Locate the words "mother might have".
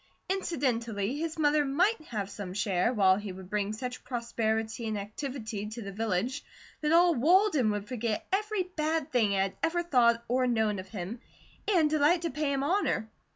1.37-2.27